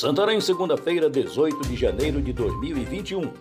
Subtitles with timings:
[0.00, 3.34] Santarém, segunda-feira, 18 de janeiro de 2021.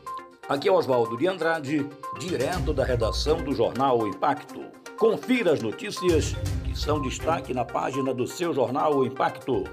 [0.49, 1.89] Aqui é Oswaldo de Andrade,
[2.19, 4.65] direto da redação do jornal Impacto.
[4.97, 6.35] Confira as notícias
[6.65, 9.63] que são destaque na página do seu jornal o Impacto.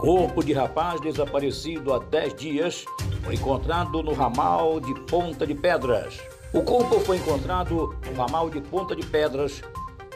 [0.00, 2.84] Corpo de rapaz desaparecido há 10 dias
[3.22, 6.18] foi encontrado no ramal de Ponta de Pedras.
[6.52, 9.62] O corpo foi encontrado no ramal de Ponta de Pedras,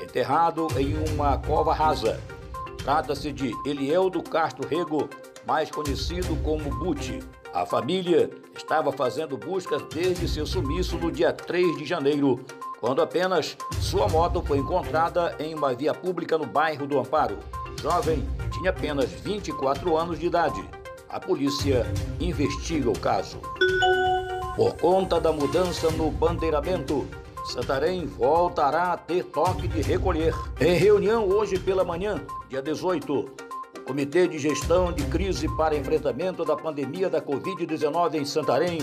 [0.03, 2.21] enterrado em uma cova rasa.
[2.79, 5.09] Trata-se de Elieldo Castro Rego,
[5.47, 7.21] mais conhecido como Buti.
[7.55, 12.45] A família estava fazendo buscas desde seu sumiço no dia 3 de janeiro,
[12.81, 17.39] quando apenas sua moto foi encontrada em uma via pública no bairro do Amparo.
[17.79, 20.63] O jovem tinha apenas 24 anos de idade.
[21.09, 21.87] A polícia
[22.21, 23.39] investiga o caso.
[24.57, 27.07] Por conta da mudança no bandeiramento,
[27.47, 30.35] Santarém voltará a ter toque de recolher.
[30.61, 33.46] Em reunião hoje pela manhã, dia 18,
[33.87, 38.81] Comitê de Gestão de Crise para Enfrentamento da Pandemia da Covid-19 em Santarém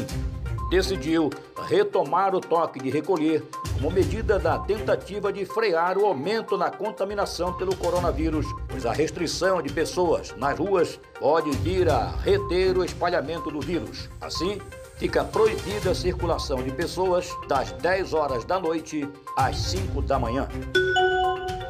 [0.70, 1.30] decidiu
[1.68, 7.54] retomar o toque de recolher como medida da tentativa de frear o aumento na contaminação
[7.54, 13.52] pelo coronavírus, pois a restrição de pessoas nas ruas pode vir a reter o espalhamento
[13.52, 14.10] do vírus.
[14.22, 14.60] Assim,
[14.96, 19.08] fica proibida a circulação de pessoas das 10 horas da noite
[19.38, 20.48] às 5 da manhã.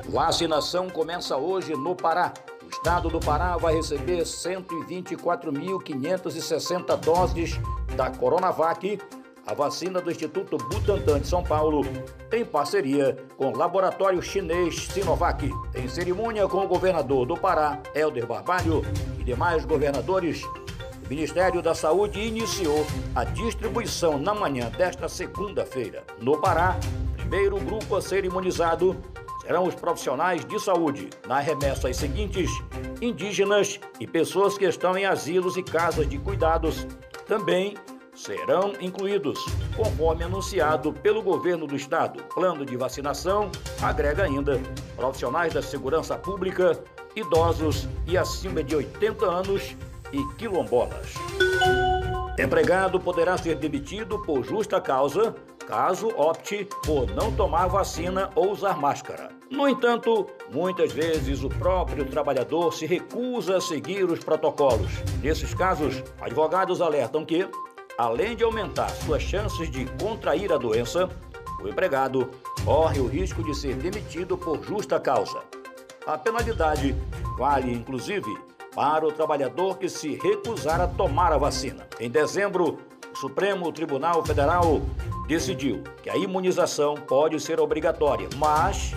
[0.07, 2.31] Vacinação começa hoje no Pará
[2.73, 7.61] estado do Pará vai receber 124.560 doses
[7.95, 8.99] da Coronavac,
[9.45, 11.85] a vacina do Instituto Butantan de São Paulo,
[12.31, 15.47] em parceria com o laboratório chinês Sinovac.
[15.75, 18.81] Em cerimônia com o governador do Pará, Helder Barbalho,
[19.19, 26.03] e demais governadores, o Ministério da Saúde iniciou a distribuição na manhã desta segunda-feira.
[26.19, 26.75] No Pará,
[27.15, 28.97] primeiro grupo a ser imunizado
[29.43, 32.49] serão os profissionais de saúde, nas remessas seguintes,
[33.01, 36.87] indígenas e pessoas que estão em asilos e casas de cuidados,
[37.27, 37.75] também
[38.15, 39.39] serão incluídos,
[39.75, 42.23] conforme anunciado pelo governo do estado.
[42.35, 43.51] Plano de vacinação
[43.81, 44.61] agrega ainda
[44.95, 46.79] profissionais da segurança pública,
[47.15, 49.75] idosos e acima de 80 anos
[50.11, 51.13] e quilombolas.
[52.37, 55.35] Empregado poderá ser demitido por justa causa
[55.67, 59.29] caso opte por não tomar vacina ou usar máscara.
[59.49, 64.91] No entanto, muitas vezes o próprio trabalhador se recusa a seguir os protocolos.
[65.21, 67.47] Nesses casos, advogados alertam que,
[67.97, 71.07] além de aumentar suas chances de contrair a doença,
[71.61, 72.29] o empregado
[72.65, 75.43] corre o risco de ser demitido por justa causa.
[76.05, 76.95] A penalidade
[77.37, 78.35] vale, inclusive,
[78.75, 81.87] para o trabalhador que se recusar a tomar a vacina.
[81.99, 82.79] Em dezembro,
[83.13, 84.81] o Supremo Tribunal Federal
[85.27, 88.93] decidiu que a imunização pode ser obrigatória, mas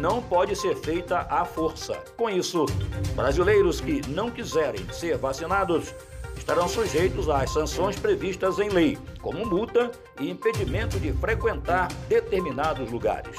[0.00, 1.94] não pode ser feita à força.
[2.16, 2.66] Com isso,
[3.14, 5.94] brasileiros que não quiserem ser vacinados
[6.36, 13.36] estarão sujeitos às sanções previstas em lei, como multa e impedimento de frequentar determinados lugares.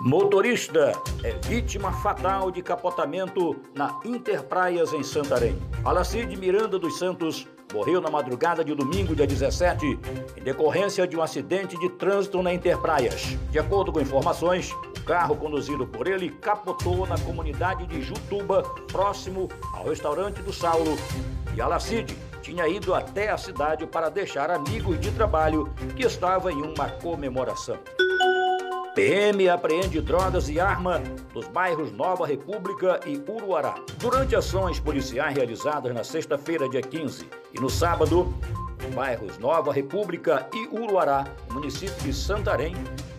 [0.00, 5.56] Motorista é vítima fatal de capotamento na Interpraias em Santarém.
[5.84, 9.98] Alacide Miranda dos Santos morreu na madrugada de domingo, dia 17,
[10.36, 13.36] em decorrência de um acidente de trânsito na Interpraias.
[13.50, 19.48] De acordo com informações, o carro conduzido por ele capotou na comunidade de Jutuba, próximo
[19.72, 20.96] ao restaurante do Saulo.
[21.56, 26.62] E Alacide tinha ido até a cidade para deixar amigos de trabalho que estavam em
[26.62, 27.78] uma comemoração.
[28.94, 31.02] PM apreende drogas e arma
[31.34, 33.74] nos bairros Nova República e Uruará.
[33.98, 38.32] Durante ações policiais realizadas na sexta-feira, dia 15, e no sábado,
[38.94, 42.76] bairros Nova República e Uruará, município de Santarém,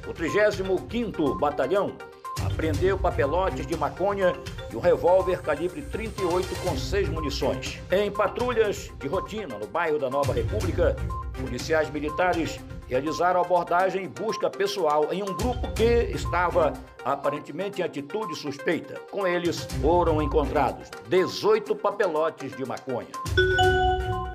[0.07, 1.97] o 35º Batalhão
[2.45, 4.33] apreendeu papelotes de maconha
[4.71, 7.81] e um revólver calibre 38 com seis munições.
[7.91, 10.95] Em patrulhas de rotina no bairro da Nova República,
[11.41, 16.73] policiais militares realizaram abordagem e busca pessoal em um grupo que estava
[17.03, 18.99] aparentemente em atitude suspeita.
[19.11, 23.09] Com eles foram encontrados 18 papelotes de maconha.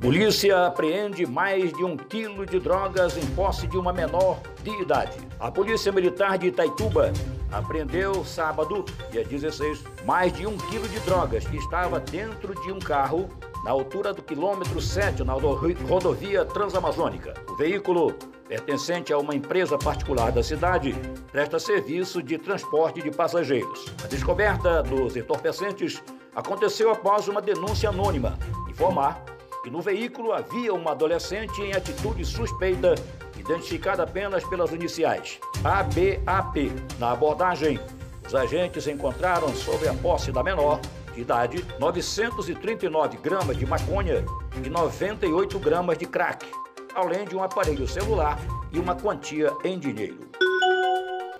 [0.01, 5.19] Polícia apreende mais de um quilo de drogas em posse de uma menor de idade.
[5.39, 7.13] A Polícia Militar de Itaituba
[7.53, 12.79] apreendeu sábado, dia 16, mais de um quilo de drogas que estava dentro de um
[12.79, 13.29] carro
[13.63, 17.35] na altura do quilômetro 7 na rodovia Transamazônica.
[17.49, 18.15] O veículo
[18.51, 20.93] pertencente a uma empresa particular da cidade,
[21.31, 23.87] presta serviço de transporte de passageiros.
[24.03, 26.03] A descoberta dos entorpecentes
[26.35, 28.37] aconteceu após uma denúncia anônima
[28.69, 29.25] informar
[29.63, 32.97] que no veículo havia uma adolescente em atitude suspeita,
[33.39, 36.73] identificada apenas pelas iniciais ABAP.
[36.99, 37.79] Na abordagem,
[38.27, 40.81] os agentes encontraram sobre a posse da menor
[41.15, 44.25] de idade, 939 gramas de maconha
[44.65, 46.47] e 98 gramas de crack,
[46.95, 48.39] além de um aparelho celular
[48.73, 50.31] e uma quantia em dinheiro.